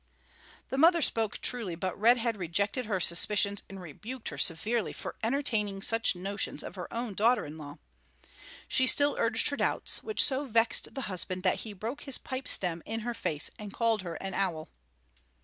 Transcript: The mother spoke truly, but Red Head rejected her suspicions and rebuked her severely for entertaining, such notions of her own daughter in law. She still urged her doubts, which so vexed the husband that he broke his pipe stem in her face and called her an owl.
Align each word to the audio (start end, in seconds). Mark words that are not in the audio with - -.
The 0.69 0.79
mother 0.79 0.99
spoke 1.03 1.41
truly, 1.41 1.75
but 1.75 1.95
Red 1.95 2.17
Head 2.17 2.35
rejected 2.35 2.87
her 2.87 2.99
suspicions 2.99 3.61
and 3.69 3.79
rebuked 3.79 4.29
her 4.29 4.37
severely 4.39 4.93
for 4.93 5.13
entertaining, 5.21 5.83
such 5.83 6.15
notions 6.15 6.63
of 6.63 6.73
her 6.73 6.91
own 6.91 7.13
daughter 7.13 7.45
in 7.45 7.55
law. 7.59 7.77
She 8.67 8.87
still 8.87 9.15
urged 9.19 9.49
her 9.49 9.57
doubts, 9.57 10.01
which 10.01 10.23
so 10.23 10.43
vexed 10.45 10.95
the 10.95 11.01
husband 11.01 11.43
that 11.43 11.59
he 11.59 11.73
broke 11.73 12.01
his 12.05 12.17
pipe 12.17 12.47
stem 12.47 12.81
in 12.83 13.01
her 13.01 13.13
face 13.13 13.51
and 13.59 13.71
called 13.75 14.01
her 14.01 14.15
an 14.15 14.33
owl. 14.33 14.69